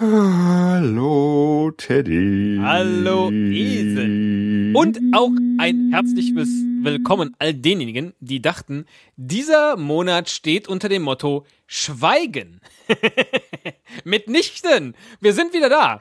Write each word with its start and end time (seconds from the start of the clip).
Hallo, 0.00 1.72
Teddy. 1.76 2.60
Hallo, 2.62 3.32
Esel. 3.32 4.72
Und 4.72 5.00
auch 5.12 5.32
ein 5.58 5.90
herzliches 5.90 6.48
Willkommen 6.82 7.34
all 7.40 7.52
denjenigen, 7.52 8.14
die 8.20 8.40
dachten, 8.40 8.86
dieser 9.16 9.76
Monat 9.76 10.30
steht 10.30 10.68
unter 10.68 10.88
dem 10.88 11.02
Motto 11.02 11.46
Schweigen. 11.66 12.60
Mitnichten. 14.04 14.94
Wir 15.20 15.32
sind 15.32 15.52
wieder 15.52 15.68
da. 15.68 16.00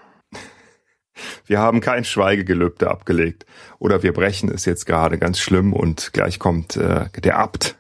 Wir 1.48 1.57
haben 1.57 1.82
kein 1.82 2.05
Schweigegelübde 2.05 2.91
abgelegt. 2.91 3.48
Oder 3.79 4.04
wir 4.04 4.14
brechen 4.14 4.52
es 4.52 4.66
jetzt 4.66 4.86
gerade 4.86 5.18
ganz 5.18 5.39
schlimm 5.39 5.73
und 5.73 6.14
gleich 6.14 6.38
kommt 6.38 6.75
äh, 6.75 7.05
der 7.18 7.39
Abt. 7.39 7.75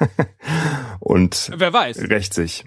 und 1.00 1.52
Wer 1.54 1.70
weiß. 1.74 1.98
rächt 2.08 2.32
sich. 2.32 2.64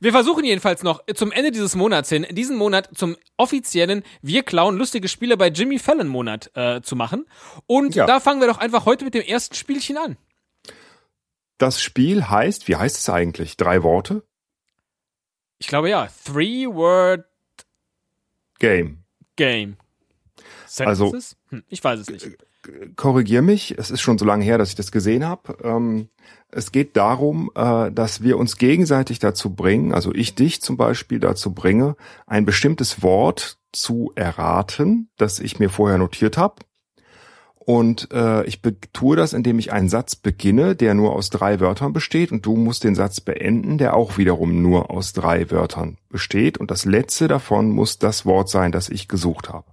Wir 0.00 0.12
versuchen 0.12 0.44
jedenfalls 0.44 0.82
noch 0.82 1.02
zum 1.14 1.32
Ende 1.32 1.50
dieses 1.50 1.74
Monats 1.74 2.08
hin, 2.08 2.26
diesen 2.30 2.56
Monat 2.56 2.88
zum 2.94 3.16
offiziellen 3.36 4.02
Wir 4.22 4.42
klauen 4.42 4.76
lustige 4.76 5.08
Spiele 5.08 5.36
bei 5.36 5.48
Jimmy 5.48 5.78
Fallon 5.78 6.08
Monat 6.08 6.50
äh, 6.54 6.80
zu 6.82 6.96
machen. 6.96 7.26
Und 7.66 7.94
Ja. 7.94 8.06
da 8.06 8.20
fangen 8.20 8.40
wir 8.40 8.48
doch 8.48 8.58
einfach 8.58 8.86
heute 8.86 9.04
mit 9.04 9.14
dem 9.14 9.22
ersten 9.22 9.54
Spielchen 9.54 9.96
an. 9.98 10.16
Das 11.58 11.80
Spiel 11.82 12.28
heißt, 12.28 12.68
wie 12.68 12.76
heißt 12.76 12.96
es 12.98 13.08
eigentlich? 13.08 13.56
Drei 13.56 13.82
Worte? 13.82 14.22
Ich 15.58 15.66
glaube 15.66 15.90
ja, 15.90 16.08
Three-Word 16.24 17.24
Game. 18.60 19.04
Game. 19.36 19.76
Also- 20.78 21.06
Sentences? 21.06 21.36
hm, 21.48 21.64
ich 21.68 21.82
weiß 21.82 22.00
es 22.00 22.10
nicht. 22.10 22.28
Korrigier 22.96 23.42
mich, 23.42 23.78
es 23.78 23.90
ist 23.90 24.00
schon 24.00 24.18
so 24.18 24.24
lange 24.24 24.44
her, 24.44 24.58
dass 24.58 24.70
ich 24.70 24.74
das 24.74 24.92
gesehen 24.92 25.24
habe. 25.24 25.56
Ähm, 25.62 26.08
es 26.50 26.72
geht 26.72 26.96
darum, 26.96 27.50
äh, 27.54 27.90
dass 27.90 28.22
wir 28.22 28.38
uns 28.38 28.56
gegenseitig 28.56 29.18
dazu 29.18 29.54
bringen, 29.54 29.92
also 29.92 30.12
ich 30.14 30.34
dich 30.34 30.62
zum 30.62 30.76
Beispiel 30.76 31.20
dazu 31.20 31.52
bringe, 31.52 31.96
ein 32.26 32.44
bestimmtes 32.44 33.02
Wort 33.02 33.58
zu 33.72 34.12
erraten, 34.14 35.10
das 35.16 35.40
ich 35.40 35.58
mir 35.58 35.70
vorher 35.70 35.98
notiert 35.98 36.36
habe. 36.36 36.56
Und 37.68 38.08
äh, 38.12 38.44
ich 38.46 38.62
tue 38.94 39.14
das, 39.14 39.34
indem 39.34 39.58
ich 39.58 39.72
einen 39.72 39.90
Satz 39.90 40.16
beginne, 40.16 40.74
der 40.74 40.94
nur 40.94 41.14
aus 41.14 41.28
drei 41.28 41.60
Wörtern 41.60 41.92
besteht, 41.92 42.32
und 42.32 42.46
du 42.46 42.56
musst 42.56 42.82
den 42.82 42.94
Satz 42.94 43.20
beenden, 43.20 43.76
der 43.76 43.94
auch 43.94 44.16
wiederum 44.16 44.62
nur 44.62 44.90
aus 44.90 45.12
drei 45.12 45.50
Wörtern 45.50 45.98
besteht. 46.08 46.56
Und 46.56 46.70
das 46.70 46.86
letzte 46.86 47.28
davon 47.28 47.68
muss 47.68 47.98
das 47.98 48.24
Wort 48.24 48.48
sein, 48.48 48.72
das 48.72 48.88
ich 48.88 49.06
gesucht 49.06 49.50
habe. 49.50 49.66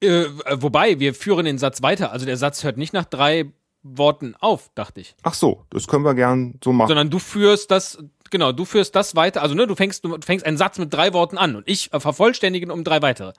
Äh, 0.00 0.24
wobei, 0.54 0.98
wir 1.00 1.14
führen 1.14 1.44
den 1.44 1.58
Satz 1.58 1.82
weiter. 1.82 2.12
Also 2.12 2.26
der 2.26 2.36
Satz 2.36 2.64
hört 2.64 2.76
nicht 2.78 2.92
nach 2.92 3.04
drei 3.04 3.52
Worten 3.82 4.34
auf, 4.40 4.70
dachte 4.74 5.00
ich. 5.00 5.14
Ach 5.22 5.34
so, 5.34 5.64
das 5.70 5.86
können 5.86 6.04
wir 6.04 6.14
gern 6.14 6.58
so 6.62 6.72
machen. 6.72 6.88
Sondern 6.88 7.10
du 7.10 7.18
führst 7.18 7.70
das, 7.70 7.98
genau, 8.30 8.52
du 8.52 8.64
führst 8.64 8.94
das 8.96 9.14
weiter. 9.14 9.42
Also 9.42 9.54
ne, 9.54 9.66
du 9.66 9.74
fängst, 9.76 10.04
du 10.04 10.16
fängst 10.24 10.44
einen 10.44 10.56
Satz 10.56 10.78
mit 10.78 10.92
drei 10.92 11.12
Worten 11.12 11.38
an 11.38 11.54
und 11.56 11.68
ich 11.68 11.92
äh, 11.92 12.00
vervollständigen 12.00 12.70
um 12.70 12.82
drei 12.84 13.00
weitere. 13.02 13.32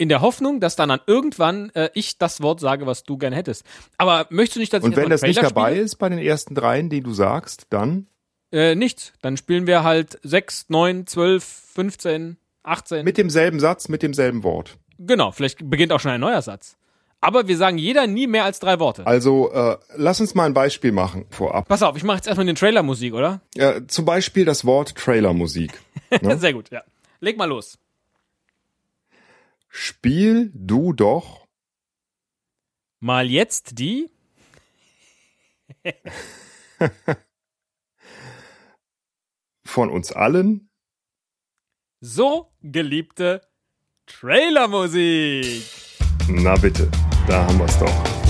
In 0.00 0.08
der 0.08 0.20
Hoffnung, 0.20 0.60
dass 0.60 0.76
dann, 0.76 0.88
dann 0.90 1.00
irgendwann 1.06 1.70
äh, 1.70 1.90
ich 1.92 2.18
das 2.18 2.40
Wort 2.40 2.60
sage, 2.60 2.86
was 2.86 3.02
du 3.02 3.18
gern 3.18 3.32
hättest. 3.32 3.64
Aber 3.96 4.26
möchtest 4.30 4.56
du 4.56 4.60
nicht, 4.60 4.72
dass 4.72 4.84
Und 4.84 4.92
ich 4.92 4.96
wenn 4.96 5.10
das 5.10 5.22
nicht 5.22 5.42
dabei 5.42 5.70
spiele? 5.72 5.84
ist 5.84 5.96
bei 5.96 6.08
den 6.08 6.20
ersten 6.20 6.54
dreien, 6.54 6.88
die 6.88 7.00
du 7.00 7.12
sagst, 7.12 7.66
dann 7.70 8.06
Äh, 8.52 8.76
nichts. 8.76 9.12
Dann 9.22 9.36
spielen 9.36 9.66
wir 9.66 9.82
halt 9.82 10.18
sechs, 10.22 10.66
neun, 10.68 11.06
zwölf, 11.08 11.44
15, 11.74 12.36
18. 12.62 13.04
mit 13.04 13.18
demselben 13.18 13.58
Satz, 13.60 13.88
mit 13.88 14.02
demselben 14.02 14.44
Wort. 14.44 14.78
Genau, 14.98 15.32
vielleicht 15.32 15.68
beginnt 15.70 15.92
auch 15.92 16.00
schon 16.00 16.12
ein 16.12 16.20
neuer 16.20 16.42
Satz. 16.42 16.76
Aber 17.20 17.48
wir 17.48 17.56
sagen 17.56 17.78
jeder 17.78 18.06
nie 18.06 18.28
mehr 18.28 18.44
als 18.44 18.60
drei 18.60 18.78
Worte. 18.78 19.04
Also 19.06 19.50
äh, 19.50 19.76
lass 19.96 20.20
uns 20.20 20.36
mal 20.36 20.44
ein 20.44 20.54
Beispiel 20.54 20.92
machen 20.92 21.26
vorab. 21.30 21.66
Pass 21.66 21.82
auf, 21.82 21.96
ich 21.96 22.04
mache 22.04 22.18
jetzt 22.18 22.28
erstmal 22.28 22.46
den 22.46 22.54
Trailer-Musik, 22.54 23.12
oder? 23.12 23.40
Äh, 23.56 23.82
zum 23.88 24.04
Beispiel 24.04 24.44
das 24.44 24.64
Wort 24.64 24.94
Trailermusik. 24.96 25.80
Ne? 26.22 26.38
Sehr 26.38 26.54
gut, 26.54 26.70
ja. 26.70 26.82
Leg 27.20 27.36
mal 27.36 27.44
los. 27.44 27.78
Spiel 29.68 30.50
du 30.54 30.94
doch 30.94 31.48
Mal 33.00 33.30
jetzt 33.30 33.78
die. 33.78 34.10
von 39.64 39.90
uns 39.90 40.12
allen 40.12 40.70
so 42.00 42.52
geliebte 42.62 43.40
Trailermusik. 44.20 45.64
Na 46.28 46.56
bitte, 46.56 46.88
da 47.26 47.44
haben 47.44 47.58
wir's 47.58 47.78
doch. 47.78 48.27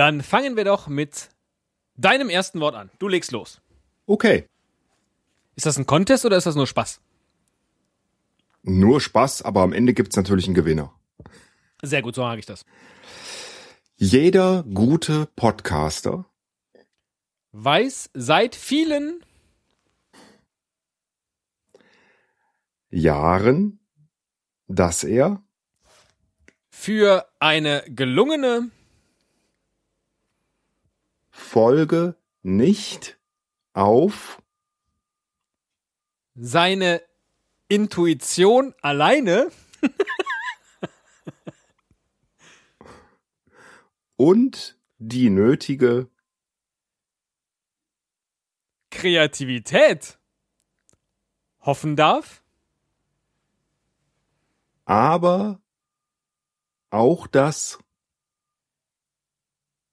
Dann 0.00 0.22
fangen 0.22 0.56
wir 0.56 0.64
doch 0.64 0.88
mit 0.88 1.28
deinem 1.94 2.30
ersten 2.30 2.58
Wort 2.60 2.74
an. 2.74 2.88
Du 2.98 3.06
legst 3.06 3.32
los. 3.32 3.60
Okay, 4.06 4.46
Ist 5.56 5.66
das 5.66 5.76
ein 5.76 5.84
Contest 5.84 6.24
oder 6.24 6.38
ist 6.38 6.46
das 6.46 6.54
nur 6.54 6.66
Spaß? 6.66 7.02
nur 8.62 9.02
Spaß, 9.02 9.42
aber 9.42 9.60
am 9.60 9.74
Ende 9.74 9.92
gibt's 9.92 10.16
natürlich 10.16 10.46
einen 10.46 10.54
Gewinner. 10.54 10.98
Sehr 11.82 12.00
gut, 12.00 12.14
so 12.14 12.22
mag 12.22 12.38
ich 12.38 12.46
das. 12.46 12.64
Jeder 13.96 14.62
gute 14.62 15.28
Podcaster 15.36 16.24
Weiß 17.52 18.08
seit 18.14 18.54
vielen 18.54 19.22
Jahren, 22.88 23.80
dass 24.66 25.04
er 25.04 25.42
für 26.70 27.30
eine 27.38 27.84
gelungene 27.86 28.70
Folge 31.52 32.14
nicht 32.42 33.18
auf 33.72 34.40
seine 36.36 37.02
Intuition 37.66 38.72
alleine. 38.82 39.50
Und 44.16 44.78
die 44.98 45.28
nötige 45.28 46.08
Kreativität. 48.92 50.20
Hoffen 51.62 51.96
darf, 51.96 52.44
aber 54.84 55.60
auch 56.90 57.26
das 57.26 57.80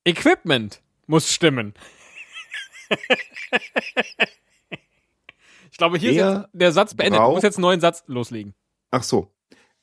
Equipment 0.06 0.84
muss 1.08 1.32
stimmen. 1.34 1.74
ich 5.72 5.78
glaube, 5.78 5.98
hier 5.98 6.12
ist 6.12 6.18
Er 6.18 6.34
jetzt 6.42 6.50
der 6.54 6.72
Satz 6.72 6.94
beendet. 6.96 7.20
Du 7.20 7.24
braucht- 7.24 7.34
musst 7.34 7.44
jetzt 7.44 7.58
einen 7.58 7.62
neuen 7.64 7.82
Satz 7.82 8.04
loslegen. 8.08 8.54
Ach 8.92 9.04
so. 9.04 9.32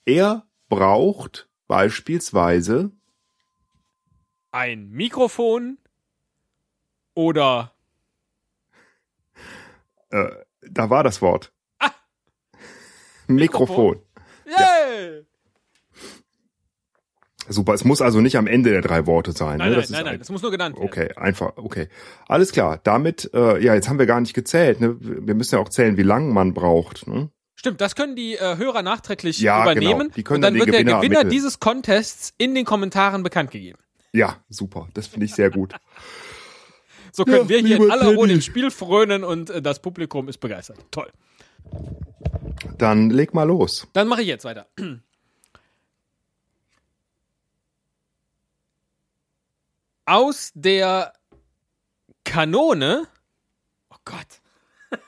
Er 0.05 0.47
braucht 0.69 1.49
beispielsweise 1.67 2.91
Ein 4.53 4.91
Mikrofon 4.91 5.79
oder 7.15 7.73
äh, 10.11 10.31
da 10.62 10.91
war 10.91 11.03
das 11.03 11.20
Wort. 11.23 11.53
Ah. 11.79 11.91
Mikrofon. 13.27 14.00
Yay! 14.47 15.25
Super. 17.49 17.75
Es 17.75 17.85
muss 17.85 18.00
also 18.00 18.20
nicht 18.20 18.37
am 18.38 18.46
Ende 18.46 18.70
der 18.70 18.81
drei 18.82 19.06
Worte 19.06 19.32
sein. 19.32 19.58
Nein, 19.58 19.70
ne? 19.73 19.76
nein, 19.79 19.87
nein, 19.91 20.05
nein, 20.05 20.12
ein- 20.14 20.19
das 20.19 20.31
muss 20.31 20.43
nur 20.43 20.50
genannt 20.50 20.76
werden. 20.76 20.87
Okay, 20.88 21.11
einfach, 21.17 21.52
okay. 21.56 21.88
Alles 22.29 22.52
klar. 22.52 22.81
Damit, 22.85 23.31
äh, 23.35 23.62
ja, 23.62 23.75
jetzt 23.75 23.88
haben 23.88 23.99
wir 23.99 24.06
gar 24.06 24.20
nicht 24.20 24.35
gezählt. 24.35 24.81
Ne? 24.81 24.96
Wir 25.00 25.35
müssen 25.35 25.55
ja 25.56 25.61
auch 25.61 25.69
zählen, 25.69 25.96
wie 25.96 26.02
lang 26.02 26.32
man 26.32 26.55
braucht. 26.55 27.06
Ne? 27.06 27.31
Stimmt, 27.55 27.81
das 27.81 27.94
können 27.96 28.17
die 28.17 28.35
äh, 28.37 28.56
Hörer 28.56 28.82
nachträglich 28.82 29.41
Ja, 29.41 29.62
übernehmen. 29.62 29.99
genau. 30.00 30.14
Die 30.17 30.23
können 30.25 30.37
und 30.37 30.43
dann, 30.43 30.55
dann 30.55 30.61
wird 30.61 30.67
den 30.69 30.73
der 30.73 30.81
Gewinner 30.82 31.00
Gewinner 31.00 31.17
ermitteln. 31.19 31.31
dieses 31.31 31.61
Contests 31.61 32.32
in 32.38 32.55
den 32.55 32.64
Kommentaren 32.64 33.23
bekannt 33.23 33.50
gegeben. 33.50 33.79
Ja, 34.12 34.37
super. 34.49 34.88
Das 34.94 35.06
finde 35.06 35.26
ich 35.26 35.35
sehr 35.35 35.50
gut. 35.50 35.75
So 37.12 37.25
können 37.25 37.43
Ja, 37.43 37.49
wir 37.49 37.58
hier 37.58 37.76
in 37.76 37.91
aller 37.91 38.14
Ruhe 38.14 38.26
dem 38.26 38.41
Spiel 38.41 38.70
frönen 38.70 39.23
und 39.23 39.50
äh, 39.50 39.61
das 39.62 39.81
Publikum 39.81 40.29
ist 40.29 40.38
begeistert. 40.38 40.79
Toll. 40.91 41.11
Dann 42.79 43.11
leg 43.11 43.35
mal 43.35 43.44
los. 43.44 43.87
Dann 43.93 44.08
mache 44.08 44.23
ich 44.23 44.29
jetzt 44.29 44.44
weiter. 44.44 44.67
Aus 50.06 50.53
der 50.55 51.15
Kanone. 52.25 53.09
Oh 53.89 53.97
Gott. 54.05 54.43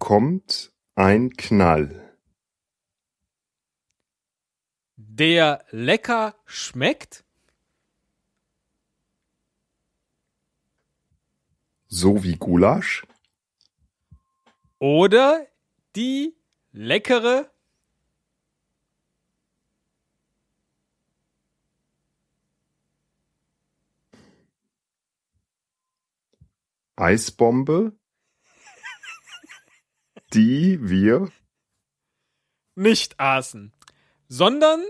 Kommt 0.00 0.72
ein 0.96 1.30
Knall. 1.36 2.16
Der 4.96 5.64
lecker 5.70 6.34
schmeckt. 6.46 7.24
So 11.86 12.24
wie 12.24 12.36
Gulasch. 12.36 13.06
Oder 14.78 15.46
die 15.94 16.34
leckere 16.72 17.51
Eisbombe, 27.02 27.98
die 30.32 30.78
wir 30.80 31.32
nicht 32.76 33.18
aßen, 33.18 33.72
sondern 34.28 34.84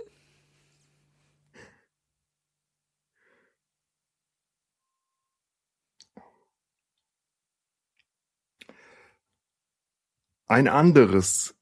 ein 10.47 10.69
anderes 10.69 11.57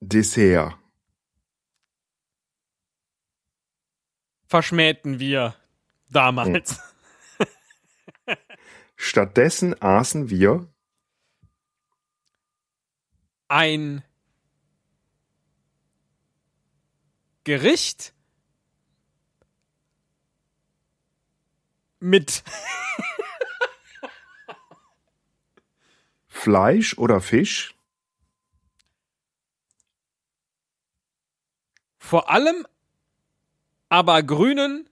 Dessert. 0.00 0.78
verschmähten 4.52 5.18
wir 5.18 5.54
damals. 6.10 6.78
Stattdessen 9.04 9.74
aßen 9.82 10.30
wir 10.30 10.72
Ein 13.48 14.04
Gericht 17.42 18.14
mit 21.98 22.44
Fleisch 26.28 26.96
oder 26.96 27.20
Fisch, 27.20 27.74
vor 31.98 32.30
allem 32.30 32.64
aber 33.88 34.22
grünen 34.22 34.88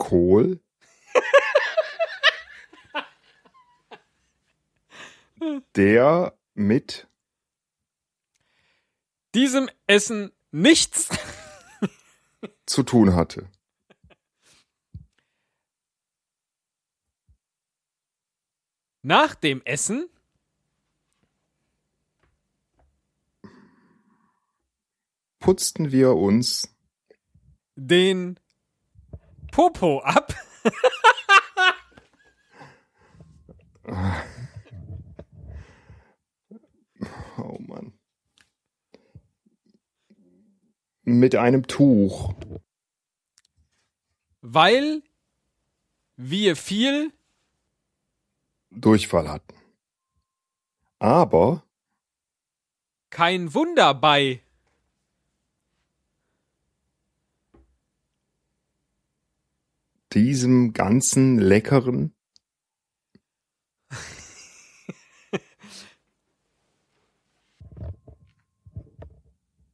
Kohl, 0.00 0.58
der 5.76 6.36
mit 6.54 7.06
diesem 9.34 9.70
Essen 9.86 10.32
nichts 10.50 11.08
zu 12.66 12.82
tun 12.82 13.14
hatte. 13.14 13.48
nach 19.02 19.34
dem 19.34 19.62
Essen 19.64 20.08
Putzten 25.38 25.90
wir 25.90 26.16
uns 26.16 26.68
den 27.74 28.38
Popo 29.50 30.00
ab. 30.00 30.34
Oh 37.38 37.58
Mann. 37.60 37.92
Mit 41.02 41.34
einem 41.34 41.66
Tuch. 41.66 42.34
weil 44.42 45.02
wir 46.16 46.56
viel 46.56 47.12
Durchfall 48.70 49.28
hatten. 49.28 49.54
Aber 50.98 51.64
kein 53.10 53.52
Wunder 53.54 53.94
bei 53.94 54.40
diesem 60.12 60.72
ganzen 60.72 61.38
leckeren? 61.38 62.14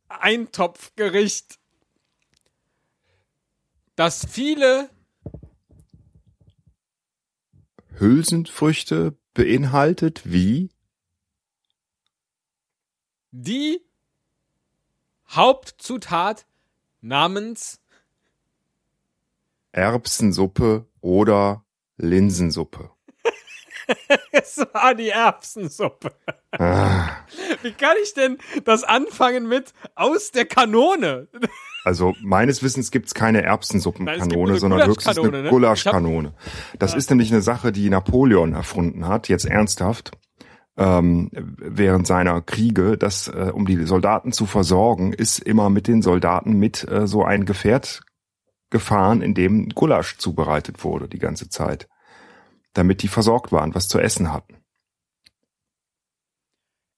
Eintopfgericht, 0.08 1.58
das 3.94 4.26
viele 4.28 4.90
Hülsenfrüchte 7.98 9.16
beinhaltet 9.34 10.22
wie? 10.30 10.70
Die 13.30 13.80
Hauptzutat 15.28 16.46
namens 17.00 17.80
Erbsensuppe 19.76 20.86
oder 21.00 21.64
Linsensuppe. 21.98 22.90
Es 24.32 24.58
war 24.72 24.96
die 24.96 25.10
Erbsensuppe. 25.10 26.10
Ah, 26.50 27.08
Wie 27.62 27.70
kann 27.70 27.94
ich 28.02 28.14
denn 28.14 28.38
das 28.64 28.82
anfangen 28.82 29.48
mit 29.48 29.72
aus 29.94 30.32
der 30.32 30.44
Kanone? 30.44 31.28
also 31.84 32.14
meines 32.20 32.64
Wissens 32.64 32.90
gibt's 32.90 33.14
keine 33.14 33.42
Erbsensuppenkanone, 33.42 34.58
sondern 34.58 34.88
höchstens 34.88 35.18
eine 35.18 35.42
ne? 35.42 35.50
Gulaschkanone. 35.50 36.34
Das 36.80 36.94
ist 36.94 37.10
nämlich 37.10 37.30
eine 37.30 37.42
Sache, 37.42 37.70
die 37.70 37.88
Napoleon 37.88 38.54
erfunden 38.54 39.06
hat, 39.06 39.28
jetzt 39.28 39.46
ernsthaft, 39.46 40.10
ähm, 40.76 41.30
während 41.32 42.08
seiner 42.08 42.42
Kriege, 42.42 42.98
dass 42.98 43.28
äh, 43.28 43.52
um 43.54 43.66
die 43.66 43.84
Soldaten 43.84 44.32
zu 44.32 44.46
versorgen, 44.46 45.12
ist 45.12 45.38
immer 45.38 45.70
mit 45.70 45.86
den 45.86 46.02
Soldaten 46.02 46.58
mit 46.58 46.86
äh, 46.90 47.06
so 47.06 47.24
ein 47.24 47.44
Gefährt 47.44 48.02
gefahren, 48.70 49.22
in 49.22 49.34
dem 49.34 49.68
Gulasch 49.70 50.18
zubereitet 50.18 50.84
wurde 50.84 51.08
die 51.08 51.18
ganze 51.18 51.48
Zeit, 51.48 51.88
damit 52.72 53.02
die 53.02 53.08
versorgt 53.08 53.52
waren, 53.52 53.74
was 53.74 53.88
zu 53.88 53.98
essen 53.98 54.32
hatten. 54.32 54.56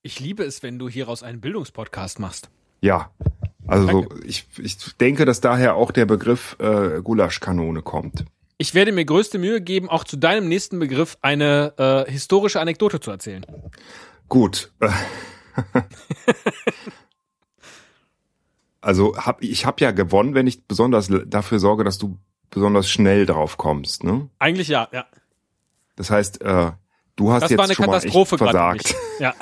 Ich 0.02 0.20
liebe 0.20 0.44
es, 0.44 0.62
wenn 0.62 0.78
du 0.78 0.88
hieraus 0.88 1.22
einen 1.22 1.40
Bildungspodcast 1.40 2.18
machst. 2.18 2.50
Ja, 2.80 3.10
also 3.66 4.02
Danke. 4.02 4.26
ich, 4.26 4.46
ich 4.58 4.78
denke, 4.96 5.24
dass 5.24 5.40
daher 5.40 5.74
auch 5.74 5.90
der 5.90 6.06
Begriff 6.06 6.56
äh, 6.58 7.02
Gulaschkanone 7.02 7.82
kommt. 7.82 8.24
Ich 8.56 8.74
werde 8.74 8.92
mir 8.92 9.04
größte 9.04 9.38
Mühe 9.38 9.60
geben, 9.60 9.88
auch 9.88 10.04
zu 10.04 10.16
deinem 10.16 10.48
nächsten 10.48 10.78
Begriff 10.78 11.18
eine 11.20 11.74
äh, 11.76 12.10
historische 12.10 12.60
Anekdote 12.60 13.00
zu 13.00 13.10
erzählen. 13.10 13.44
Gut. 14.28 14.72
also 18.80 19.16
hab, 19.16 19.42
ich 19.42 19.66
habe 19.66 19.82
ja 19.82 19.90
gewonnen, 19.90 20.34
wenn 20.34 20.46
ich 20.46 20.66
besonders 20.66 21.10
dafür 21.26 21.58
sorge, 21.58 21.84
dass 21.84 21.98
du 21.98 22.18
besonders 22.50 22.88
schnell 22.88 23.26
drauf 23.26 23.56
kommst. 23.56 24.04
Ne? 24.04 24.28
Eigentlich 24.38 24.68
ja, 24.68 24.88
ja. 24.92 25.06
Das 25.96 26.10
heißt, 26.10 26.40
äh, 26.42 26.72
du 27.16 27.32
hast 27.32 27.42
Das 27.42 27.50
jetzt 27.50 27.58
war 27.58 27.64
eine 27.64 27.74
schon 27.74 27.86
Katastrophe 27.86 28.36
mal 28.36 28.46
echt 28.46 28.52
versagt. 28.52 28.94
Ja. 29.18 29.34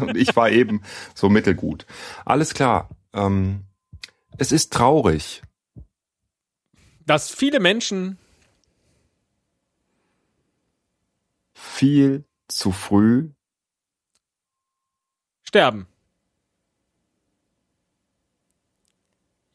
Und 0.00 0.16
ich 0.16 0.36
war 0.36 0.50
eben 0.50 0.82
so 1.16 1.28
mittelgut. 1.28 1.84
Alles 2.24 2.54
klar. 2.54 2.90
Ähm, 3.12 3.64
es 4.38 4.52
ist 4.52 4.72
traurig. 4.72 5.42
Dass 7.06 7.28
viele 7.28 7.58
Menschen 7.58 8.18
Viel 11.60 12.24
zu 12.48 12.72
früh 12.72 13.30
sterben. 15.42 15.89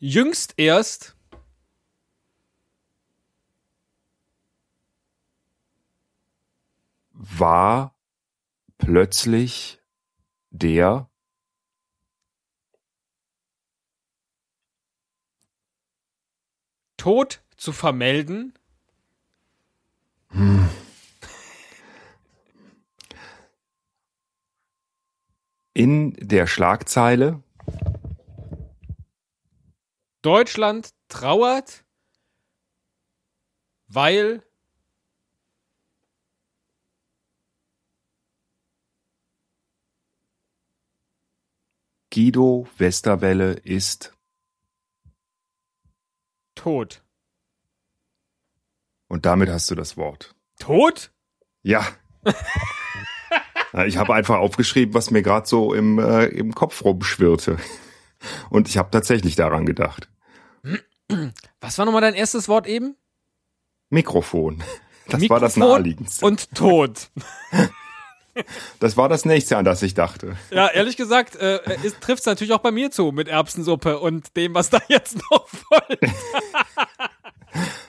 Jüngst 0.07 0.53
erst 0.57 1.15
war 7.09 7.95
plötzlich 8.77 9.81
der 10.51 11.09
Tod 16.97 17.41
zu 17.57 17.71
vermelden. 17.71 18.53
in 25.73 26.13
der 26.13 26.45
Schlagzeile 26.45 27.43
Deutschland 30.25 30.89
trauert, 31.07 31.85
weil 33.85 34.41
Guido 42.11 42.67
Westerwelle 42.79 43.53
ist 43.53 44.17
tot. 46.55 47.03
und 49.07 49.27
damit 49.27 49.49
hast 49.49 49.69
du 49.69 49.75
das 49.75 49.95
Wort. 49.95 50.35
Tot? 50.57 51.13
Ja. 51.61 51.85
Ich 53.87 53.97
habe 53.97 54.13
einfach 54.15 54.37
aufgeschrieben, 54.37 54.93
was 54.93 55.11
mir 55.11 55.21
gerade 55.21 55.45
so 55.45 55.73
im, 55.73 55.99
äh, 55.99 56.27
im 56.27 56.55
Kopf 56.55 56.85
rumschwirrte. 56.85 57.57
Und 58.49 58.69
ich 58.69 58.77
habe 58.77 58.89
tatsächlich 58.89 59.35
daran 59.35 59.65
gedacht. 59.65 60.07
Was 61.61 61.77
war 61.77 61.85
nochmal 61.85 62.01
dein 62.01 62.13
erstes 62.15 62.47
Wort 62.47 62.67
eben? 62.67 62.95
Mikrofon. 63.89 64.63
Das 65.07 65.29
war 65.29 65.39
das 65.39 65.55
Mikrofon 65.55 65.77
naheliegendste. 65.81 66.25
Und 66.25 66.51
tot. 66.55 67.09
das 68.79 68.97
war 68.97 69.07
das 69.07 69.23
nächste, 69.25 69.57
an 69.57 69.65
das 69.65 69.81
ich 69.83 69.93
dachte. 69.93 70.35
Ja, 70.49 70.67
ehrlich 70.67 70.97
gesagt, 70.97 71.35
äh, 71.35 71.59
trifft 72.01 72.21
es 72.21 72.25
natürlich 72.25 72.53
auch 72.53 72.59
bei 72.59 72.71
mir 72.71 72.89
zu 72.91 73.11
mit 73.11 73.27
Erbsensuppe 73.27 73.99
und 73.99 74.35
dem, 74.35 74.55
was 74.55 74.69
da 74.71 74.79
jetzt 74.87 75.17
noch 75.31 75.47
folgt. 75.47 75.99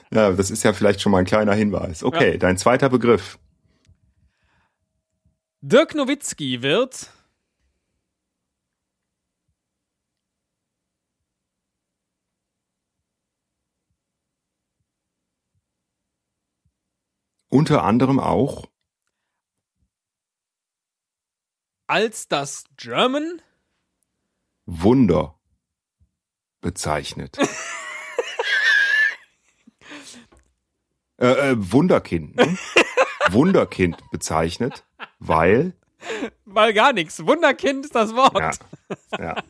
Ja, 0.09 0.31
das 0.31 0.49
ist 0.51 0.63
ja 0.63 0.71
vielleicht 0.71 1.01
schon 1.01 1.11
mal 1.11 1.17
ein 1.19 1.25
kleiner 1.25 1.53
Hinweis. 1.53 2.01
Okay, 2.01 2.31
Ja. 2.31 2.37
dein 2.37 2.57
zweiter 2.57 2.87
Begriff. 2.89 3.37
Dirk 5.59 5.95
Nowitzki 5.95 6.61
wird 6.61 7.09
Unter 17.57 17.83
anderem 17.83 18.19
auch 18.19 18.69
als 21.87 22.27
das 22.27 22.65
German 22.77 23.41
Wunder 24.67 25.39
bezeichnet. 26.61 27.39
äh, 31.17 31.25
äh, 31.25 31.55
Wunderkind. 31.57 32.35
Ne? 32.35 32.59
Wunderkind 33.29 34.03
bezeichnet, 34.11 34.85
weil 35.17 35.73
Weil 36.45 36.75
gar 36.75 36.93
nichts. 36.93 37.25
Wunderkind 37.25 37.85
ist 37.85 37.95
das 37.95 38.13
Wort. 38.13 38.59
ja, 39.17 39.19
ja. 39.19 39.43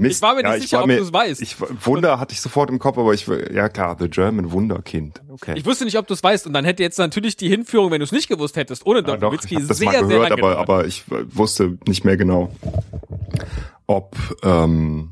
Mist. 0.00 0.16
Ich 0.16 0.22
war 0.22 0.34
mir 0.34 0.42
nicht 0.42 0.52
ja, 0.52 0.60
sicher, 0.60 0.80
ob 0.82 0.86
mir- 0.86 0.98
du's 0.98 1.12
weißt. 1.12 1.40
Ich, 1.42 1.56
Wunder 1.84 2.18
hatte 2.18 2.32
ich 2.32 2.40
sofort 2.40 2.70
im 2.70 2.78
Kopf, 2.78 2.98
aber 2.98 3.14
ich 3.14 3.26
ja 3.26 3.68
klar, 3.68 3.96
The 3.98 4.08
German 4.08 4.52
Wunderkind. 4.52 5.20
Okay. 5.28 5.54
Ich 5.56 5.64
wusste 5.64 5.84
nicht, 5.84 5.96
ob 5.98 6.06
du 6.06 6.14
es 6.14 6.22
weißt. 6.22 6.46
Und 6.46 6.52
dann 6.52 6.64
hätte 6.64 6.82
jetzt 6.82 6.98
natürlich 6.98 7.36
die 7.36 7.48
Hinführung, 7.48 7.90
wenn 7.90 8.00
du 8.00 8.04
es 8.04 8.12
nicht 8.12 8.28
gewusst 8.28 8.56
hättest, 8.56 8.84
ohne 8.86 8.98
Ja, 9.00 9.04
Dirk 9.04 9.20
doch, 9.20 9.32
ich 9.32 9.38
Nowitzki 9.40 9.54
habe 9.56 9.66
das 9.66 9.78
sehr, 9.78 9.86
mal 9.86 9.92
sehr 9.92 10.02
gehört, 10.08 10.30
lange 10.30 10.42
aber, 10.42 10.58
aber 10.58 10.86
ich 10.86 11.04
wusste 11.08 11.78
nicht 11.86 12.04
mehr 12.04 12.16
genau, 12.16 12.50
ob 13.86 14.16
ähm, 14.42 15.10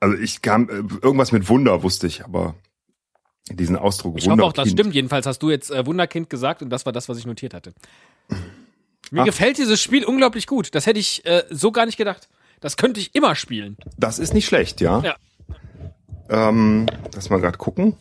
also 0.00 0.16
ich 0.16 0.42
kam 0.42 0.68
äh, 0.68 0.72
irgendwas 1.02 1.32
mit 1.32 1.48
Wunder 1.48 1.82
wusste 1.82 2.06
ich, 2.06 2.24
aber 2.24 2.54
diesen 3.50 3.76
Ausdruck 3.76 4.16
Ich 4.18 4.28
hoffe 4.28 4.42
auch, 4.42 4.52
das 4.52 4.64
Wunderkind. 4.66 4.80
stimmt. 4.80 4.94
Jedenfalls 4.94 5.26
hast 5.26 5.38
du 5.42 5.50
jetzt 5.50 5.70
äh, 5.70 5.84
Wunderkind 5.86 6.30
gesagt 6.30 6.62
und 6.62 6.70
das 6.70 6.86
war 6.86 6.92
das, 6.92 7.08
was 7.08 7.18
ich 7.18 7.26
notiert 7.26 7.54
hatte. 7.54 7.74
Mir 9.10 9.20
Ach. 9.22 9.24
gefällt 9.26 9.58
dieses 9.58 9.82
Spiel 9.82 10.04
unglaublich 10.04 10.46
gut. 10.46 10.74
Das 10.74 10.86
hätte 10.86 10.98
ich 10.98 11.24
äh, 11.26 11.44
so 11.50 11.70
gar 11.72 11.84
nicht 11.86 11.98
gedacht. 11.98 12.28
Das 12.64 12.78
könnte 12.78 12.98
ich 12.98 13.14
immer 13.14 13.34
spielen. 13.34 13.76
Das 13.98 14.18
ist 14.18 14.32
nicht 14.32 14.46
schlecht, 14.46 14.80
ja. 14.80 15.02
Ja. 15.02 15.16
Ähm, 16.30 16.86
lass 17.14 17.28
mal 17.28 17.38
gerade 17.38 17.58
gucken. 17.58 17.94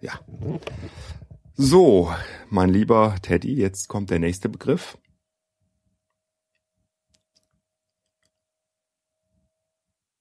Ja. 0.00 0.18
So, 1.52 2.10
mein 2.48 2.70
lieber 2.70 3.14
Teddy, 3.20 3.56
jetzt 3.56 3.88
kommt 3.88 4.08
der 4.08 4.20
nächste 4.20 4.48
Begriff. 4.48 4.96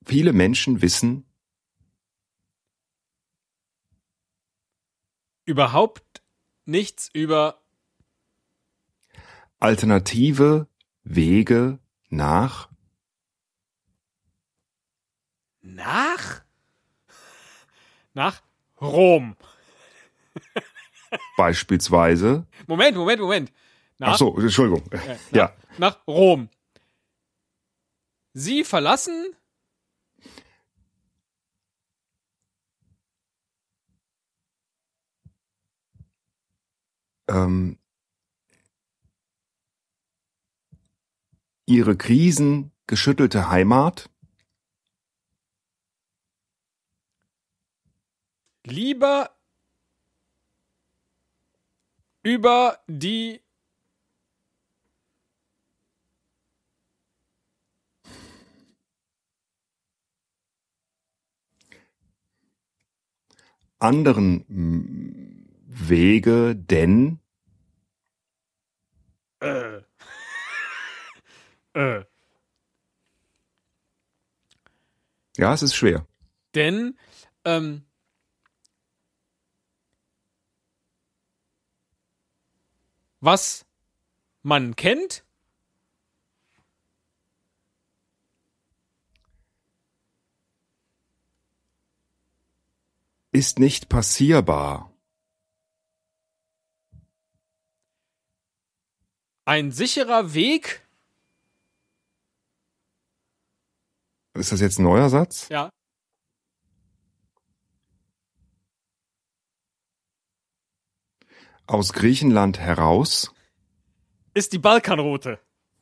Viele 0.05 0.33
Menschen 0.33 0.81
wissen, 0.81 1.25
Überhaupt 5.45 6.21
nichts 6.65 7.09
über 7.13 7.60
alternative 9.61 10.67
Wege 11.03 11.79
nach 12.09 12.69
nach 15.61 16.43
nach 18.13 18.41
Rom. 18.81 19.37
beispielsweise. 21.37 22.47
Moment, 22.67 22.97
Moment, 22.97 23.21
Moment. 23.21 23.53
Nach, 23.99 24.13
Ach 24.13 24.17
so, 24.17 24.37
Entschuldigung. 24.37 24.83
Ja. 25.31 25.53
nach 25.77 26.05
Rom. 26.07 26.49
Sie 28.33 28.63
verlassen 28.63 29.35
ähm, 37.27 37.77
ihre 41.71 41.95
krisengeschüttelte 41.95 43.49
Heimat? 43.49 44.09
Lieber 48.65 49.29
über 52.23 52.77
die 52.87 53.41
anderen 63.79 64.45
Wege, 65.65 66.55
denn? 66.55 67.19
Äh, 69.39 69.81
äh, 71.73 72.03
ja, 75.37 75.53
es 75.53 75.61
ist 75.61 75.75
schwer. 75.75 76.05
denn 76.55 76.97
ähm, 77.45 77.85
was 83.19 83.65
man 84.43 84.75
kennt, 84.75 85.23
Ist 93.33 93.59
nicht 93.59 93.87
passierbar. 93.87 94.87
ein 99.45 99.71
sicherer 99.71 100.33
Weg, 100.33 100.85
Ist 104.33 104.51
das 104.51 104.61
jetzt 104.61 104.79
ein 104.79 104.83
neuer 104.83 105.09
Satz? 105.09 105.47
ja, 105.49 105.69
Aus 111.67 111.93
Griechenland 111.93 112.59
heraus? 112.59 113.33
ist 114.33 114.53
die 114.53 114.59
Balkanroute. 114.59 115.39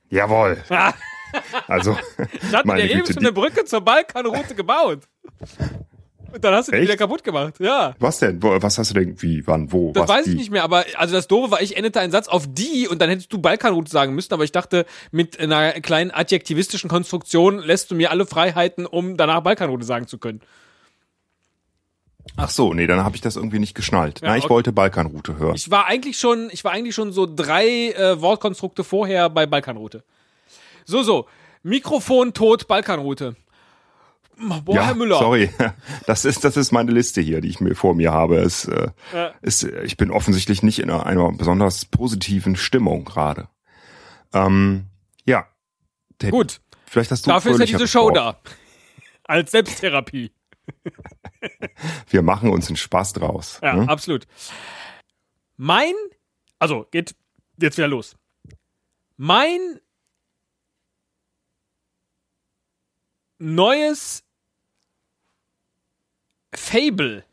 Jawohl. 0.10 0.64
Ah, 0.70 0.94
Also, 1.68 1.96
Ich 2.42 2.52
hatte 2.56 2.68
dir 2.76 2.90
eben 2.90 3.06
schon 3.06 3.18
eine 3.20 3.32
Brücke 3.32 3.64
zur 3.66 3.82
Balkanroute 3.82 4.56
gebaut. 4.56 5.08
Und 6.32 6.44
dann 6.44 6.54
hast 6.54 6.68
du 6.68 6.72
die 6.72 6.78
Echt? 6.78 6.88
wieder 6.88 6.98
kaputt 6.98 7.24
gemacht. 7.24 7.56
Ja. 7.60 7.96
was 8.00 8.20
denn? 8.20 8.42
Was 8.42 8.78
hast 8.78 8.92
du 8.92 8.94
denn? 8.96 9.22
Wie, 9.22 9.46
wann, 9.48 9.72
wo? 9.72 9.92
Das 9.92 10.08
was, 10.08 10.18
weiß 10.18 10.28
ich 10.28 10.36
nicht 10.36 10.52
mehr, 10.52 10.64
aber 10.64 10.86
also 10.96 11.14
das 11.16 11.28
Doofe 11.28 11.52
war, 11.52 11.62
ich 11.62 11.78
endete 11.78 12.00
einen 12.00 12.12
Satz 12.12 12.28
auf 12.28 12.46
die 12.48 12.88
und 12.88 13.02
dann 13.02 13.10
hättest 13.10 13.32
du 13.34 13.40
Balkanroute 13.40 13.90
sagen 13.90 14.16
müssen, 14.16 14.34
aber 14.34 14.44
ich 14.44 14.52
dachte, 14.52 14.86
mit 15.12 15.40
einer 15.40 15.74
kleinen 15.74 16.12
adjektivistischen 16.12 16.90
Konstruktion 16.90 17.60
lässt 17.60 17.92
du 17.92 17.96
mir 17.96 18.12
alle 18.12 18.26
Freiheiten, 18.26 18.86
um 18.86 19.18
danach 19.18 19.42
Balkanroute 19.42 19.86
sagen 19.86 20.08
zu 20.08 20.18
können. 20.18 20.42
Ach 22.36 22.50
so, 22.50 22.74
nee, 22.74 22.88
dann 22.88 23.04
habe 23.04 23.16
ich 23.16 23.22
das 23.22 23.36
irgendwie 23.36 23.60
nicht 23.60 23.76
geschnallt. 23.76 24.22
Ja, 24.22 24.30
Nein, 24.30 24.40
ich 24.40 24.46
okay. 24.46 24.54
wollte 24.54 24.72
Balkanroute 24.72 25.38
hören. 25.38 25.56
Ich 25.56 25.72
war 25.72 25.88
eigentlich 25.88 26.20
schon, 26.20 26.50
ich 26.52 26.64
war 26.64 26.72
eigentlich 26.72 26.96
schon 26.96 27.12
so 27.12 27.26
drei 27.26 27.92
äh, 27.92 28.22
Wortkonstrukte 28.22 28.84
vorher 28.84 29.30
bei 29.30 29.46
Balkanroute. 29.46 30.04
So, 30.86 31.04
so. 31.04 31.28
Mikrofon 31.64 32.34
tot, 32.34 32.68
Balkanroute. 32.68 33.36
Boah, 34.40 34.76
ja, 34.76 34.86
Herr 34.86 34.96
Müller. 34.96 35.20
sorry. 35.20 35.50
Das 36.06 36.26
ist, 36.26 36.44
das 36.44 36.56
ist 36.58 36.72
meine 36.72 36.92
Liste 36.92 37.22
hier, 37.22 37.42
die 37.42 37.50
ich 37.50 37.60
mir 37.60 37.76
vor 37.76 37.94
mir 37.94 38.12
habe. 38.14 38.38
Es, 38.38 38.66
äh, 38.66 38.90
Ja. 39.14 39.34
ist, 39.42 39.64
ich 39.64 39.98
bin 39.98 40.12
offensichtlich 40.12 40.64
nicht 40.64 40.80
in 40.80 40.90
einer, 40.90 41.06
einer 41.06 41.32
besonders 41.34 41.86
positiven 41.86 42.56
Stimmung 42.56 43.06
gerade. 43.06 43.50
Ähm, 44.34 44.86
ja. 45.26 45.48
Teddy, 46.20 46.32
Gut, 46.32 46.62
Vielleicht 46.86 47.12
hast 47.12 47.26
du 47.26 47.32
dafür 47.32 47.52
ist 47.54 47.60
ja 47.60 47.66
diese 47.66 47.88
Show 47.88 48.10
da. 48.12 48.40
Als 49.26 49.52
Selbsttherapie. 49.52 50.32
Wir 52.10 52.22
machen 52.22 52.50
uns 52.50 52.68
einen 52.68 52.78
Spaß 52.78 53.14
draus. 53.14 53.60
Ja, 53.62 53.76
ne? 53.76 53.88
absolut. 53.90 54.26
Mein, 55.58 55.94
also 56.58 56.88
geht 56.92 57.16
jetzt 57.62 57.78
wieder 57.78 57.88
los. 57.88 58.16
Mein 59.18 59.80
neues 63.38 64.24
Fable. 66.54 67.26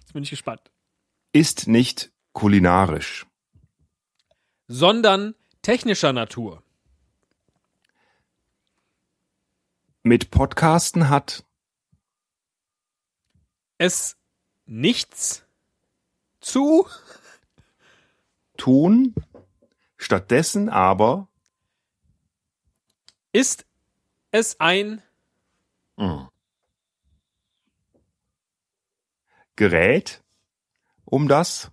Jetzt 0.00 0.12
bin 0.12 0.22
ich 0.22 0.30
gespannt. 0.30 0.70
Ist 1.32 1.66
nicht 1.68 2.10
kulinarisch. 2.32 3.26
Sondern 4.66 5.34
technischer 5.62 6.12
Natur. 6.12 6.62
Mit 10.02 10.30
Podcasten 10.30 11.08
hat 11.08 11.44
Es 13.78 14.16
nichts 14.66 15.44
zu 16.40 16.88
tun, 18.56 19.14
stattdessen 19.96 20.68
aber 20.68 21.28
ist 23.32 23.66
es 24.30 24.58
ein 24.60 25.02
Gerät, 29.60 30.24
um 31.04 31.28
das 31.28 31.70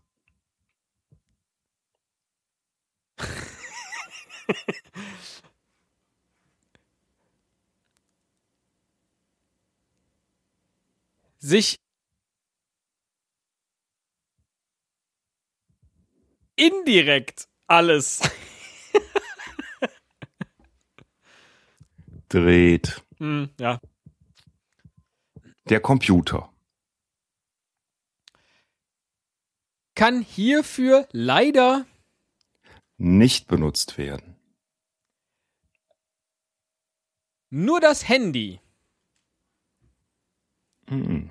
sich 11.39 11.79
indirekt 16.58 17.48
alles 17.67 18.20
dreht. 22.27 23.01
hm, 23.20 23.50
ja 23.58 23.79
Der 25.70 25.79
Computer. 25.79 26.51
Kann 29.98 30.22
hierfür 30.22 31.08
leider 31.12 31.86
Nicht 32.98 33.48
benutzt 33.48 33.98
werden. 33.98 34.36
nur 37.50 37.80
das 37.82 38.08
Handy 38.08 38.62
Mhm. 40.89 41.30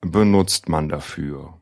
Benutzt 0.00 0.68
man 0.68 0.88
dafür. 0.88 1.60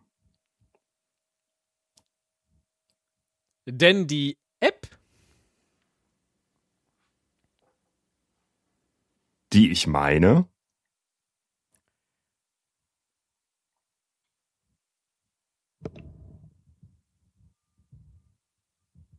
denn 3.66 4.06
die 4.06 4.38
App 4.60 4.88
Die 9.52 9.70
ich 9.70 9.86
meine, 9.86 10.48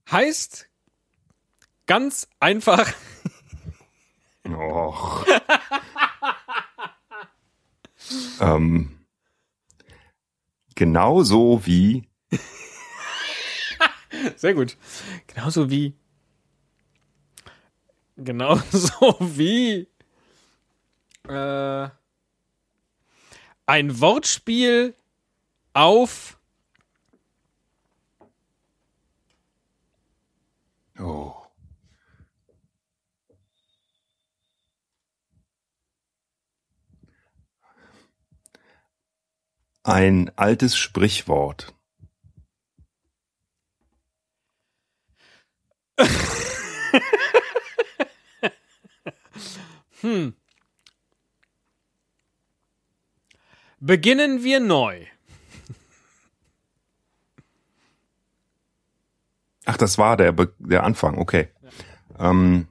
heißt 0.09 0.69
ganz 1.85 2.27
einfach 2.39 2.93
Och. 4.49 5.25
ähm, 8.39 9.05
genauso 10.75 11.65
wie 11.65 12.07
sehr 14.37 14.53
gut 14.53 14.77
genauso 15.27 15.69
wie 15.69 15.93
genauso 18.15 19.17
wie 19.37 19.89
äh, 21.27 21.89
ein 23.65 23.99
Wortspiel 23.99 24.95
auf 25.73 26.36
ein 39.87 40.31
altes 40.35 40.77
Sprichwort. 40.77 41.73
beginnen 53.79 54.43
wir 54.43 54.59
neu 54.59 55.05
Ach, 59.69 59.75
das 59.75 59.97
war 59.97 60.15
der, 60.15 60.31
Be 60.31 60.53
der 60.59 60.83
Anfang, 60.85 61.17
okay. 61.17 61.49
Ähm, 62.17 62.69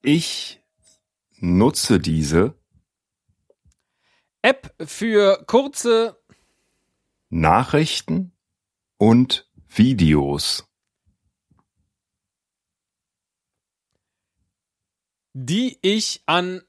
ich 0.00 0.61
nutze 1.42 2.00
diese 2.00 2.54
App 4.40 4.74
für 4.84 5.44
kurze 5.46 6.18
Nachrichten 7.28 8.32
und 8.96 9.48
Videos. 9.68 10.66
die 15.34 15.78
ich 15.80 16.22
an 16.26 16.62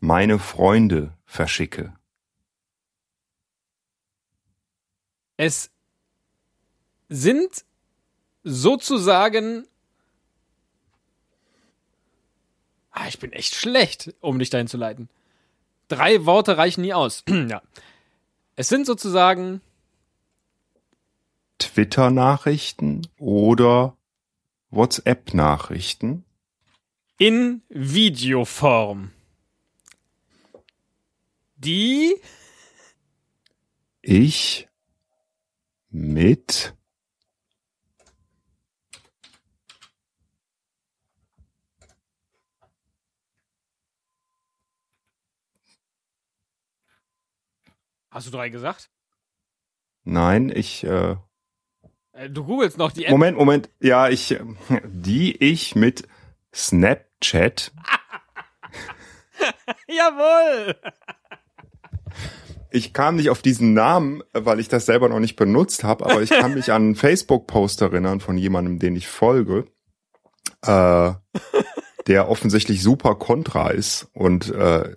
meine 0.00 0.38
Freunde 0.38 1.16
verschicke. 1.24 1.94
Es 5.36 5.70
sind 7.08 7.64
sozusagen. 8.42 9.66
Ah, 12.98 13.08
ich 13.08 13.18
bin 13.18 13.34
echt 13.34 13.54
schlecht, 13.54 14.14
um 14.20 14.38
dich 14.38 14.48
dahin 14.48 14.68
zu 14.68 14.78
leiten. 14.78 15.10
Drei 15.88 16.24
Worte 16.24 16.56
reichen 16.56 16.80
nie 16.80 16.94
aus. 16.94 17.24
ja. 17.28 17.60
Es 18.56 18.70
sind 18.70 18.86
sozusagen 18.86 19.60
Twitter-Nachrichten 21.58 23.06
oder 23.18 23.98
WhatsApp-Nachrichten. 24.70 26.24
in 27.18 27.60
Videoform. 27.68 29.10
Die 31.56 32.16
Ich 34.00 34.68
mit 35.90 36.75
Hast 48.16 48.26
du 48.28 48.30
drei 48.30 48.48
gesagt? 48.48 48.88
Nein, 50.04 50.48
ich 50.48 50.82
äh, 50.84 51.16
Äh, 52.12 52.30
Du 52.30 52.44
googelst 52.44 52.78
noch 52.78 52.90
die 52.90 53.04
App. 53.04 53.10
Moment, 53.10 53.36
Moment. 53.36 53.68
Ja, 53.78 54.08
ich 54.08 54.30
äh, 54.30 54.40
die 54.86 55.36
ich 55.36 55.74
mit 55.74 56.08
Snapchat 56.54 57.72
Jawohl! 59.86 60.76
ich 62.70 62.94
kam 62.94 63.16
nicht 63.16 63.28
auf 63.28 63.42
diesen 63.42 63.74
Namen, 63.74 64.22
weil 64.32 64.60
ich 64.60 64.68
das 64.68 64.86
selber 64.86 65.10
noch 65.10 65.20
nicht 65.20 65.36
benutzt 65.36 65.84
habe, 65.84 66.06
aber 66.06 66.22
ich 66.22 66.30
kann 66.30 66.54
mich 66.54 66.72
an 66.72 66.82
einen 66.84 66.94
Facebook-Post 66.96 67.82
erinnern 67.82 68.20
von 68.20 68.38
jemandem, 68.38 68.78
den 68.78 68.96
ich 68.96 69.08
folge, 69.08 69.66
äh, 70.62 71.12
der 72.06 72.28
offensichtlich 72.30 72.82
super 72.82 73.16
kontra 73.16 73.68
ist 73.68 74.08
und 74.14 74.48
äh, 74.54 74.96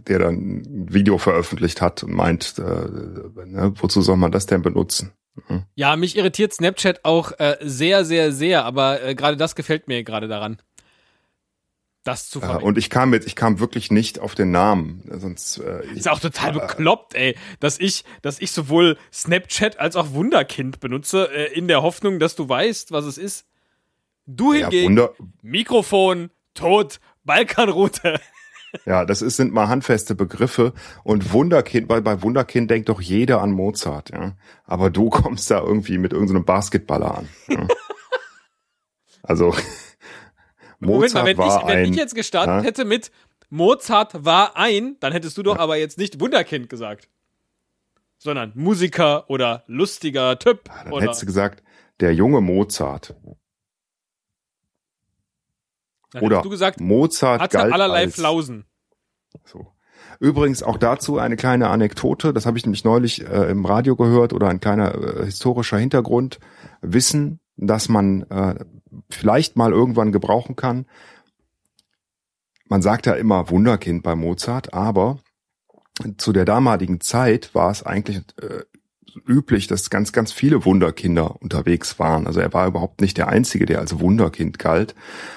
der 0.00 0.18
dann 0.18 0.34
ein 0.34 0.92
Video 0.92 1.18
veröffentlicht 1.18 1.80
hat 1.80 2.02
und 2.02 2.12
meint, 2.12 2.54
äh, 2.58 2.62
ne, 2.62 3.72
wozu 3.76 4.02
soll 4.02 4.16
man 4.16 4.32
das 4.32 4.46
denn 4.46 4.62
benutzen? 4.62 5.12
Mhm. 5.48 5.64
Ja, 5.74 5.96
mich 5.96 6.16
irritiert 6.16 6.52
Snapchat 6.52 7.04
auch 7.04 7.32
äh, 7.38 7.56
sehr, 7.60 8.04
sehr, 8.04 8.32
sehr, 8.32 8.64
aber 8.64 9.02
äh, 9.02 9.14
gerade 9.14 9.36
das 9.36 9.54
gefällt 9.54 9.88
mir 9.88 10.04
gerade 10.04 10.28
daran. 10.28 10.58
Das 12.04 12.28
zu 12.28 12.40
verwenden. 12.40 12.62
Äh, 12.62 12.66
und 12.66 12.78
ich 12.78 12.90
kam 12.90 13.10
mit, 13.10 13.24
ich 13.26 13.34
kam 13.34 13.60
wirklich 13.60 13.90
nicht 13.90 14.18
auf 14.18 14.34
den 14.34 14.50
Namen. 14.50 15.02
Sonst 15.10 15.58
äh, 15.58 15.86
ist 15.94 16.06
auch 16.08 16.20
total 16.20 16.50
äh, 16.50 16.60
bekloppt, 16.60 17.14
ey, 17.14 17.36
dass 17.60 17.80
ich, 17.80 18.04
dass 18.20 18.40
ich 18.40 18.52
sowohl 18.52 18.98
Snapchat 19.12 19.80
als 19.80 19.96
auch 19.96 20.12
Wunderkind 20.12 20.80
benutze, 20.80 21.30
äh, 21.32 21.52
in 21.54 21.66
der 21.66 21.82
Hoffnung, 21.82 22.18
dass 22.18 22.36
du 22.36 22.48
weißt, 22.48 22.92
was 22.92 23.06
es 23.06 23.16
ist. 23.16 23.46
Du 24.26 24.52
hingegen, 24.52 24.96
ja, 24.96 25.10
Mikrofon, 25.42 26.30
Tod, 26.52 27.00
Balkanroute. 27.24 28.20
Ja, 28.86 29.04
das 29.04 29.22
ist, 29.22 29.36
sind 29.36 29.52
mal 29.52 29.68
handfeste 29.68 30.14
Begriffe. 30.14 30.72
Und 31.02 31.32
Wunderkind, 31.32 31.88
weil 31.88 32.02
bei 32.02 32.22
Wunderkind 32.22 32.70
denkt 32.70 32.88
doch 32.88 33.00
jeder 33.00 33.40
an 33.40 33.50
Mozart, 33.50 34.10
ja. 34.10 34.36
Aber 34.64 34.90
du 34.90 35.10
kommst 35.10 35.50
da 35.50 35.60
irgendwie 35.60 35.98
mit 35.98 36.12
irgendeinem 36.12 36.44
Basketballer 36.44 37.18
an. 37.18 37.28
Ja? 37.48 37.66
also, 39.22 39.54
Mozart 40.80 41.14
mal, 41.14 41.26
wenn 41.26 41.38
war 41.38 41.62
ich, 41.62 41.68
wenn 41.68 41.92
ich 41.92 41.96
jetzt 41.96 42.14
gestartet 42.14 42.56
ja? 42.56 42.62
hätte 42.62 42.84
mit 42.84 43.10
Mozart 43.50 44.24
war 44.24 44.56
ein, 44.56 44.96
dann 45.00 45.12
hättest 45.12 45.38
du 45.38 45.42
doch 45.42 45.56
ja. 45.56 45.60
aber 45.60 45.76
jetzt 45.76 45.98
nicht 45.98 46.20
Wunderkind 46.20 46.68
gesagt. 46.68 47.08
Sondern 48.18 48.52
Musiker 48.54 49.28
oder 49.28 49.64
lustiger 49.66 50.38
Typ. 50.38 50.64
dann 50.64 50.92
oder 50.92 51.04
hättest 51.04 51.22
du 51.22 51.26
gesagt, 51.26 51.62
der 52.00 52.14
junge 52.14 52.40
Mozart. 52.40 53.14
Dann 56.14 56.22
Oder 56.22 56.42
du 56.42 56.48
gesagt, 56.48 56.80
Mozart 56.80 57.40
hatte 57.40 57.56
galt 57.56 57.72
allerlei 57.72 58.02
als, 58.04 58.14
Flausen. 58.14 58.66
So. 59.44 59.66
Übrigens 60.20 60.62
auch 60.62 60.78
dazu 60.78 61.18
eine 61.18 61.34
kleine 61.34 61.70
Anekdote, 61.70 62.32
das 62.32 62.46
habe 62.46 62.56
ich 62.56 62.64
nämlich 62.64 62.84
neulich 62.84 63.26
äh, 63.26 63.50
im 63.50 63.64
Radio 63.64 63.96
gehört 63.96 64.32
oder 64.32 64.48
ein 64.48 64.60
kleiner 64.60 64.94
äh, 64.94 65.24
historischer 65.24 65.76
Hintergrund. 65.76 66.38
Wissen, 66.82 67.40
dass 67.56 67.88
man 67.88 68.22
äh, 68.30 68.54
vielleicht 69.10 69.56
mal 69.56 69.72
irgendwann 69.72 70.12
gebrauchen 70.12 70.54
kann. 70.54 70.86
Man 72.68 72.80
sagt 72.80 73.06
ja 73.06 73.14
immer 73.14 73.50
Wunderkind 73.50 74.04
bei 74.04 74.14
Mozart, 74.14 74.72
aber 74.72 75.18
zu 76.16 76.32
der 76.32 76.44
damaligen 76.44 77.00
Zeit 77.00 77.52
war 77.56 77.72
es 77.72 77.82
eigentlich 77.82 78.18
äh, 78.40 78.62
üblich, 79.26 79.66
dass 79.66 79.90
ganz, 79.90 80.12
ganz 80.12 80.32
viele 80.32 80.64
Wunderkinder 80.64 81.40
unterwegs 81.42 81.98
waren. 81.98 82.26
Also 82.26 82.40
er 82.40 82.52
war 82.52 82.66
überhaupt 82.66 83.00
nicht 83.00 83.16
der 83.16 83.28
Einzige, 83.28 83.66
der 83.66 83.80
als 83.80 84.00
Wunderkind 84.00 84.58
galt, 84.58 84.94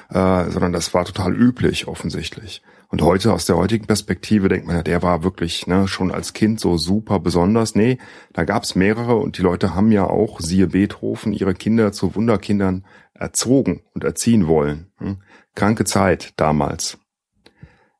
äh, 0.09 0.49
sondern 0.49 0.73
das 0.73 0.93
war 0.93 1.05
total 1.05 1.35
üblich 1.35 1.87
offensichtlich. 1.87 2.61
Und 2.89 3.01
heute, 3.01 3.33
aus 3.33 3.45
der 3.45 3.57
heutigen 3.57 3.85
Perspektive, 3.85 4.47
denkt 4.47 4.65
man 4.65 4.77
ja, 4.77 4.83
der 4.83 5.03
war 5.03 5.23
wirklich 5.23 5.67
ne, 5.67 5.87
schon 5.89 6.11
als 6.11 6.31
Kind 6.33 6.59
so 6.59 6.77
super 6.77 7.19
besonders. 7.19 7.75
Nee, 7.75 7.97
da 8.31 8.45
gab's 8.45 8.75
mehrere 8.75 9.17
und 9.17 9.37
die 9.37 9.41
Leute 9.41 9.75
haben 9.75 9.91
ja 9.91 10.05
auch, 10.05 10.39
siehe 10.39 10.67
Beethoven, 10.67 11.33
ihre 11.33 11.53
Kinder 11.53 11.91
zu 11.91 12.15
Wunderkindern 12.15 12.85
erzogen 13.13 13.81
und 13.93 14.05
erziehen 14.05 14.47
wollen. 14.47 14.91
Hm? 14.99 15.17
Kranke 15.53 15.83
Zeit 15.83 16.33
damals 16.37 16.97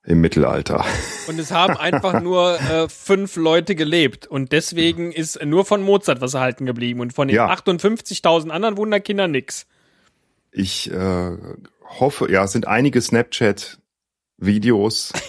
im 0.08 0.22
Mittelalter. 0.22 0.86
Und 1.28 1.38
es 1.38 1.52
haben 1.52 1.76
einfach 1.76 2.22
nur 2.22 2.58
äh, 2.62 2.88
fünf 2.88 3.36
Leute 3.36 3.76
gelebt. 3.76 4.26
Und 4.26 4.54
deswegen 4.54 5.12
ist 5.12 5.44
nur 5.44 5.66
von 5.66 5.84
Mozart 5.84 6.22
was 6.22 6.34
erhalten 6.34 6.66
geblieben 6.66 7.02
und 7.02 7.12
von 7.14 7.28
den 7.28 7.36
ja. 7.36 7.52
58.000 7.52 8.50
anderen 8.50 8.78
Wunderkindern 8.78 9.32
nix. 9.32 9.68
Ich 10.52 10.90
äh, 10.92 11.38
hoffe, 12.00 12.32
ja, 12.32 12.46
es 12.46 12.54
sind 12.54 12.68
einige 12.68 13.02
Snapchat-Videos 13.02 15.12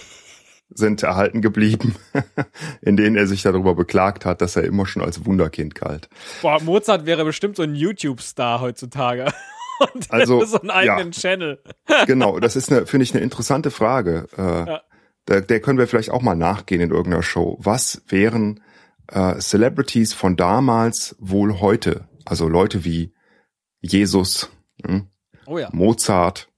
sind 0.70 1.02
erhalten 1.02 1.42
geblieben, 1.42 1.96
in 2.80 2.96
denen 2.96 3.16
er 3.16 3.26
sich 3.26 3.42
darüber 3.42 3.74
beklagt 3.74 4.24
hat, 4.24 4.40
dass 4.40 4.54
er 4.54 4.62
immer 4.62 4.86
schon 4.86 5.02
als 5.02 5.26
Wunderkind 5.26 5.74
galt. 5.74 6.08
Boah, 6.40 6.62
Mozart 6.62 7.04
wäre 7.04 7.24
bestimmt 7.24 7.56
so 7.56 7.64
ein 7.64 7.74
YouTube-Star 7.74 8.60
heutzutage. 8.60 9.32
Und 9.78 10.06
also 10.10 10.44
so 10.44 10.60
einen 10.60 10.70
eigenen 10.70 11.12
ja, 11.12 11.20
Channel. 11.20 11.62
genau, 12.06 12.40
das 12.40 12.56
ist 12.56 12.70
eine, 12.70 12.86
finde 12.86 13.04
ich, 13.04 13.14
eine 13.14 13.22
interessante 13.22 13.70
Frage. 13.70 14.26
Äh, 14.36 14.42
ja. 14.42 14.82
der, 15.28 15.40
der 15.42 15.60
können 15.60 15.78
wir 15.78 15.86
vielleicht 15.86 16.10
auch 16.10 16.22
mal 16.22 16.34
nachgehen 16.34 16.80
in 16.80 16.90
irgendeiner 16.90 17.22
Show. 17.22 17.56
Was 17.60 18.02
wären 18.08 18.60
äh, 19.08 19.38
Celebrities 19.38 20.14
von 20.14 20.36
damals 20.36 21.16
wohl 21.18 21.60
heute? 21.60 22.08
Also 22.24 22.48
Leute 22.48 22.84
wie 22.84 23.14
Jesus, 23.80 24.50
hm? 24.84 25.08
oh 25.46 25.58
ja. 25.58 25.68
Mozart. 25.72 26.48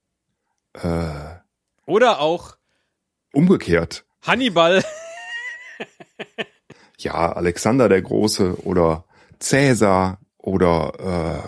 Äh, 0.74 1.36
Oder 1.86 2.20
auch 2.20 2.56
umgekehrt. 3.32 4.04
Hannibal. 4.22 4.84
ja, 6.98 7.32
Alexander 7.32 7.88
der 7.88 8.02
Große 8.02 8.64
oder 8.64 9.04
Cäsar 9.38 10.18
oder 10.36 10.92
äh, 10.98 11.40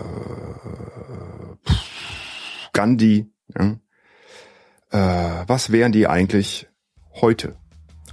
Gandhi. 2.73 3.31
Ja? 3.57 3.77
Äh, 4.91 5.43
was 5.47 5.71
wären 5.71 5.91
die 5.91 6.07
eigentlich 6.07 6.67
heute? 7.13 7.55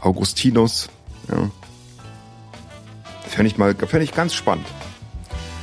Augustinus. 0.01 0.89
Ja? 1.29 1.51
Fände 3.29 3.49
ich 3.49 3.59
mal, 3.59 3.75
fände 3.75 4.05
ich 4.05 4.15
ganz 4.15 4.35
spannend. 4.35 4.67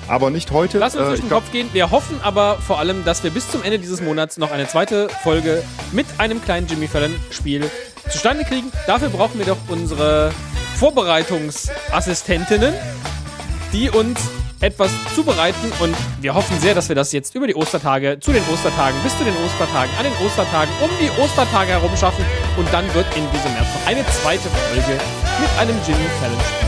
Aber 0.07 0.29
nicht 0.29 0.51
heute. 0.51 0.77
Lass 0.79 0.95
uns 0.95 1.03
äh, 1.05 1.07
durch 1.10 1.19
den 1.21 1.29
Kopf 1.29 1.51
gehen. 1.51 1.69
Wir 1.73 1.91
hoffen 1.91 2.19
aber 2.21 2.57
vor 2.60 2.79
allem, 2.79 3.03
dass 3.03 3.23
wir 3.23 3.31
bis 3.31 3.51
zum 3.51 3.62
Ende 3.63 3.77
dieses 3.77 4.01
Monats 4.01 4.38
noch 4.38 4.51
eine 4.51 4.67
zweite 4.67 5.10
Folge 5.10 5.63
mit 5.91 6.05
einem 6.17 6.41
kleinen 6.41 6.67
Jimmy 6.67 6.88
Fallon 6.88 7.13
Spiel 7.29 7.69
zustande 8.10 8.45
kriegen. 8.45 8.71
Dafür 8.86 9.10
brauchen 9.10 9.38
wir 9.38 9.45
doch 9.45 9.57
unsere 9.67 10.31
Vorbereitungsassistentinnen, 10.77 12.73
die 13.73 13.89
uns 13.89 14.19
etwas 14.60 14.91
zubereiten 15.13 15.72
und 15.80 15.96
wir 16.22 16.34
hoffen 16.34 16.60
sehr, 16.60 16.74
dass 16.74 16.89
wir 16.89 16.96
das 16.96 17.12
jetzt 17.12 17.36
über 17.36 17.48
die 17.48 17.56
Ostertage, 17.56 18.20
zu 18.20 18.32
den 18.32 18.43
Ostertagen, 18.52 19.00
bis 19.04 19.17
zu 19.17 19.24
den 19.24 19.36
Ostertagen, 19.46 19.91
an 19.98 20.04
den 20.04 20.13
Ostertagen, 20.26 20.72
um 20.82 20.89
die 21.00 21.12
Ostertage 21.22 21.72
herum 21.72 21.96
schaffen 21.96 22.26
und 22.58 22.72
dann 22.74 22.86
wird 22.93 23.06
in 23.15 23.24
diesem 23.32 23.54
März 23.54 23.67
noch 23.74 23.88
eine 23.88 24.06
zweite 24.22 24.50
Folge 24.50 25.00
mit 25.39 25.50
einem 25.60 25.78
Jimmy 25.86 26.08
Fallon 26.20 26.39
Spiel 26.39 26.67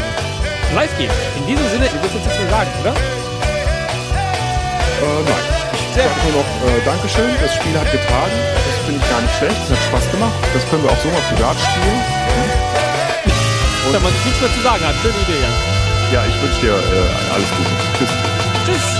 live 0.75 0.97
gehen. 0.97 1.11
In 1.37 1.47
diesem 1.47 1.67
Sinne, 1.69 1.85
ihr 1.85 1.99
dürft 2.01 2.15
uns 2.15 2.25
jetzt 2.25 2.39
mal 2.39 2.49
sagen, 2.49 2.69
oder? 2.81 2.93
Äh, 4.99 5.23
nein. 5.25 5.45
Ich 5.73 5.95
Sehr 5.95 6.03
sage 6.03 6.19
nur 6.29 6.43
noch 6.43 6.49
äh, 6.69 6.85
Dankeschön, 6.85 7.31
das 7.41 7.55
Spiel 7.55 7.73
hat 7.73 7.91
getragen. 7.91 8.37
Das 8.53 8.85
finde 8.85 9.01
ich 9.01 9.09
gar 9.09 9.21
nicht 9.21 9.35
schlecht, 9.37 9.57
das 9.65 9.77
hat 9.77 9.83
Spaß 9.89 10.11
gemacht. 10.11 10.37
Das 10.53 10.69
können 10.69 10.83
wir 10.83 10.91
auch 10.91 11.01
so 11.01 11.09
mal 11.09 11.21
privat 11.33 11.57
spielen. 11.57 12.01
Und 13.87 13.93
Wenn 13.93 14.03
man 14.03 14.13
nichts 14.13 14.41
mehr 14.41 14.53
zu 14.53 14.61
sagen 14.61 14.85
hat, 14.85 14.95
schöne 15.01 15.17
Idee, 15.25 15.41
ja. 15.41 15.78
Ja, 16.11 16.25
ich 16.25 16.41
wünsche 16.41 16.59
dir 16.61 16.73
äh, 16.73 17.33
alles 17.33 17.49
Gute. 17.51 17.69
Tschüss. 17.97 18.09
Tschüss. 18.65 18.98